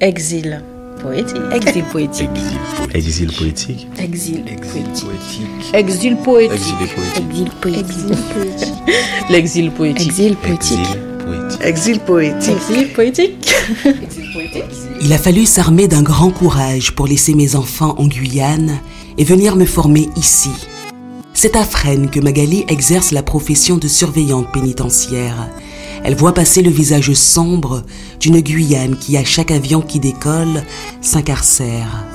[0.00, 0.62] Exil
[1.02, 1.36] poétique.
[1.52, 2.30] Exil poétique.
[2.94, 3.88] Exil poétique.
[3.98, 5.74] Exil poétique.
[5.74, 6.54] Exil poétique.
[7.18, 8.74] Exil poétique.
[9.28, 10.06] L'exil poétique.
[10.06, 10.78] Exil poétique.
[11.64, 12.48] Exil poétique.
[12.48, 13.54] Exil poétique.
[13.84, 14.72] Exil poétique.
[15.02, 18.78] Il a fallu s'armer d'un grand courage pour laisser mes enfants en Guyane
[19.16, 20.52] et venir me former ici.
[21.34, 25.48] C'est à Fresnes que Magali exerce la profession de surveillante pénitentiaire.
[26.04, 27.82] Elle voit passer le visage sombre
[28.20, 30.62] d'une Guyane qui, à chaque avion qui décolle,
[31.00, 32.06] s'incarcère.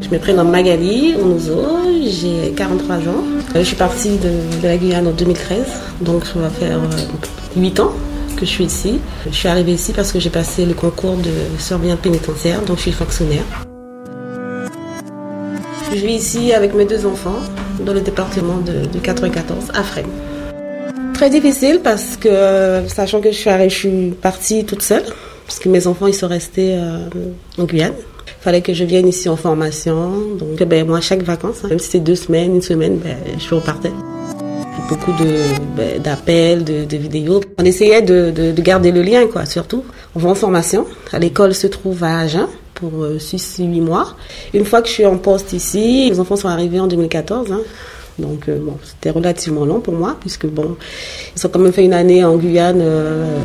[0.00, 1.62] Je me prénomme Magali Onuzo,
[2.06, 3.24] j'ai 43 ans.
[3.54, 5.58] Je suis partie de, la Guyane en 2013,
[6.00, 6.80] donc ça va faire
[7.56, 7.92] 8 ans
[8.36, 8.98] que je suis ici.
[9.26, 12.82] Je suis arrivée ici parce que j'ai passé le concours de surveillante pénitentiaire, donc je
[12.82, 13.44] suis fonctionnaire.
[15.92, 17.40] Je vis ici avec mes deux enfants
[17.84, 20.06] dans le département de, 94 à Fresnes.
[21.14, 25.02] Très difficile parce que, sachant que je suis, partie toute seule,
[25.46, 27.08] parce que mes enfants ils sont restés euh,
[27.58, 27.94] en Guyane.
[28.26, 30.12] Il fallait que je vienne ici en formation.
[30.38, 33.52] Donc, ben, moi, chaque vacances, hein, même si c'est deux semaines, une semaine, ben, je
[33.52, 33.92] repartais.
[34.88, 35.12] Beaucoup
[35.76, 37.40] ben, d'appels, de, de, vidéos.
[37.58, 39.84] On essayait de, de, garder le lien, quoi, surtout.
[40.14, 40.86] On va en formation.
[41.18, 42.48] L'école se trouve à Agen
[42.80, 44.16] pour 6-8 euh, mois.
[44.54, 47.52] Une fois que je suis en poste ici, les enfants sont arrivés en 2014.
[47.52, 47.60] Hein.
[48.18, 50.76] Donc, euh, bon, c'était relativement long pour moi, puisque, bon,
[51.36, 53.38] ils ont quand même fait une année en Guyane euh,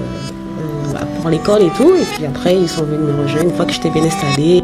[1.21, 1.93] pour l'école et tout.
[1.95, 4.63] Et puis après, ils sont venus me rejoindre une fois que j'étais bien installée.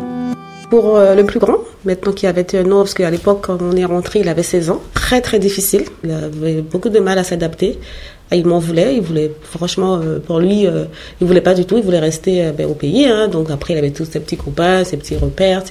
[0.69, 3.83] Pour le plus grand, maintenant qu'il avait un an, parce qu'à l'époque, quand on est
[3.83, 4.81] rentré, il avait 16 ans.
[4.93, 5.83] Très, très difficile.
[6.05, 7.77] Il avait beaucoup de mal à s'adapter
[8.33, 10.85] ah, il m'en voulait, il voulait, franchement, euh, pour lui, euh,
[11.19, 13.05] il voulait pas du tout, il voulait rester euh, ben, au pays.
[13.05, 15.63] Hein, donc après, il avait tous ses petits copains, ses petits repères.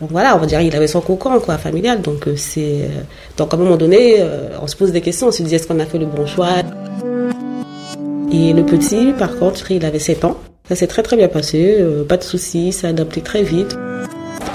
[0.00, 2.02] Donc voilà, on va dire, il avait son cocon, quoi, familial.
[2.02, 2.90] Donc c'est,
[3.36, 4.20] donc à un moment donné,
[4.60, 6.48] on se pose des questions, on se dit, est-ce qu'on a fait le bon choix?
[8.32, 10.38] Et le petit, par contre, il avait 7 ans.
[10.68, 13.76] Ça s'est très très bien passé, pas de soucis, s'est adapté très vite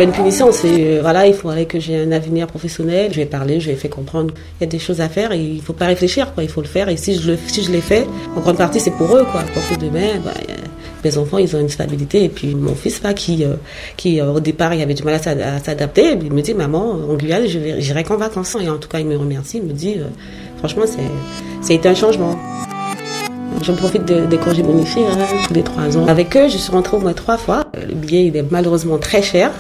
[0.04, 3.12] une punition, c'est euh, voilà, il faudrait que j'ai un avenir professionnel.
[3.12, 4.34] Je vais parler, je vais faire comprendre.
[4.60, 6.44] Il y a des choses à faire et il faut pas réfléchir, quoi.
[6.44, 6.90] Il faut le faire.
[6.90, 9.42] Et si je le, si je l'ai fait, en grande partie, c'est pour eux, quoi.
[9.54, 10.32] Pour que demain, bah,
[11.04, 12.24] mes enfants, ils ont une stabilité.
[12.24, 13.56] Et puis mon fils là, qui, euh,
[13.98, 17.16] qui euh, au départ, il avait du mal à s'adapter, il me dit, maman, en
[17.16, 18.56] Guyane, j'irai qu'en vacances.
[18.62, 19.98] Et en tout cas, il me remercie, il me dit,
[20.60, 20.84] franchement,
[21.62, 22.38] c'est, un changement.
[23.62, 26.08] J'en profite des congés bonifiés hein, tous les trois ans.
[26.08, 27.66] Avec eux, je suis rentrée au moins trois fois.
[27.88, 29.52] Le billet, il est malheureusement très cher.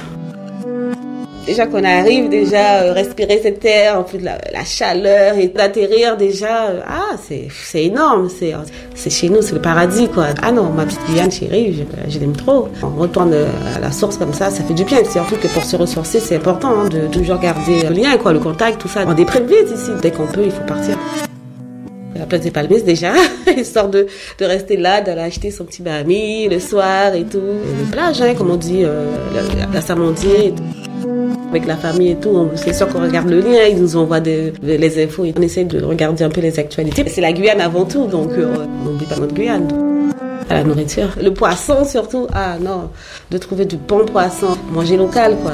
[1.46, 6.16] Déjà qu'on arrive, déjà euh, respirer cette air, en plus de la, chaleur et d'atterrir
[6.16, 8.53] déjà, euh, ah c'est c'est énorme, c'est
[8.94, 10.28] c'est chez nous, c'est le paradis quoi.
[10.44, 12.69] Ah non, ma petite Guyane chérie, je, l'aime trop.
[12.84, 15.00] On retourne euh, à la source comme ça, ça fait du bien.
[15.03, 18.40] Surtout que pour se ressourcer, c'est important hein, de toujours garder le lien quoi, le
[18.40, 19.03] contact, tout ça.
[19.08, 19.91] On déprime vite ici.
[20.00, 20.96] Dès qu'on peut, il faut partir
[22.13, 23.13] la place des Palmiers déjà,
[23.58, 24.06] histoire de,
[24.38, 27.40] de rester là, d'aller acheter son petit bami le soir et tout.
[27.40, 30.80] Et les hein, comme on dit, la, Amandier et tout
[31.51, 35.03] avec la famille et tout, c'est sûr qu'on regarde le lien, ils nous envoient les
[35.03, 37.03] infos, on essaie de regarder un peu les actualités.
[37.07, 39.67] C'est la Guyane avant tout, donc euh, on n'oublie pas notre Guyane.
[40.50, 41.09] À la nourriture.
[41.22, 42.90] Le poisson surtout, ah non,
[43.29, 45.53] de trouver du bon poisson, manger local quoi.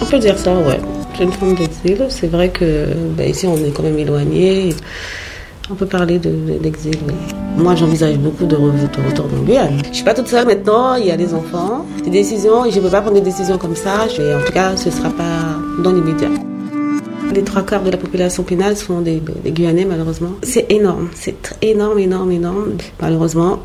[0.00, 0.80] On peut dire ça, ouais.
[1.16, 2.06] C'est une forme d'exil.
[2.08, 4.74] C'est vrai que ben, ici on est quand même éloigné.
[5.68, 7.14] On peut parler d'exil, oui.
[7.56, 9.82] Moi, j'envisage beaucoup de, retour dans Guyane.
[9.90, 11.84] Je suis pas toute seule maintenant, il y a des enfants.
[12.04, 14.04] Des décisions, je ne peux pas prendre des décisions comme ça.
[14.04, 16.28] en tout cas, ce ne sera pas dans l'immédiat.
[17.34, 20.32] Les trois quarts de la population pénale sont des, Guyanais, malheureusement.
[20.42, 22.76] C'est énorme, c'est énorme, énorme, énorme.
[23.00, 23.58] Malheureusement,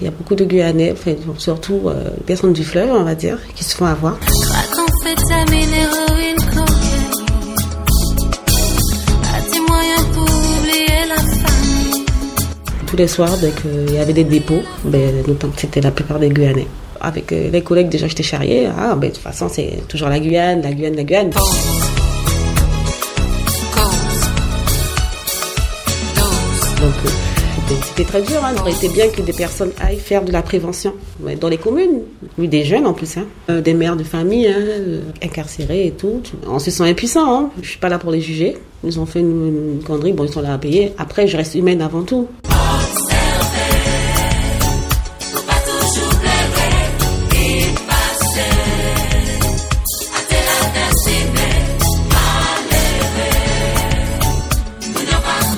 [0.00, 0.94] il y a beaucoup de Guyanais,
[1.38, 4.18] surtout euh, personnes du fleuve, on va dire, qui se font avoir.
[12.94, 15.24] Tous les soirs, dès qu'il y avait des dépôts, ben,
[15.56, 16.68] c'était la plupart des Guyanais.
[17.00, 18.66] Avec euh, les collègues, déjà, j'étais charriée.
[18.66, 21.30] Ah, ben, de toute façon, c'est toujours la Guyane, la Guyane, la Guyane.
[26.82, 26.90] Euh,
[27.82, 28.44] c'était très dur.
[28.44, 28.52] Hein.
[28.54, 30.94] Il aurait été bien que des personnes aillent faire de la prévention
[31.40, 32.02] dans les communes.
[32.38, 33.16] Oui, des jeunes en plus.
[33.16, 33.24] Hein.
[33.50, 36.22] Euh, des mères de famille hein, incarcérées et tout.
[36.46, 37.34] On se sent impuissant.
[37.34, 37.50] Hein.
[37.60, 38.56] Je suis pas là pour les juger.
[38.84, 40.12] Ils ont fait une, une connerie.
[40.12, 40.92] Bon, ils sont là à payer.
[40.96, 42.28] Après, je reste humaine avant tout.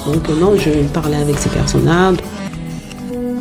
[0.07, 2.13] Donc non, je parlais avec ces personnes-là.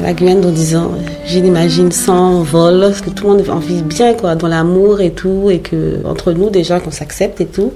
[0.01, 0.91] la Guyane en disant,
[1.27, 5.11] je l'imagine sans vol, que tout le monde en vit bien, quoi, dans l'amour et
[5.11, 7.71] tout, et que entre nous déjà qu'on s'accepte et tout,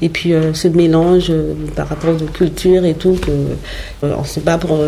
[0.00, 3.30] et puis euh, ce mélange euh, par rapport aux cultures et tout, que
[4.06, 4.78] euh, on se bat pour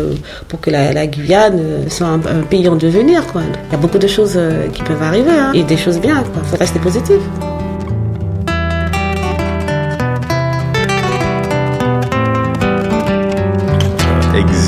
[0.47, 2.19] pour que la, Guyane soit un,
[2.49, 3.41] pays en devenir, quoi.
[3.69, 4.39] Il y a beaucoup de choses
[4.73, 6.41] qui peuvent arriver, hein, et des choses bien, quoi.
[6.43, 7.19] Faut rester positif.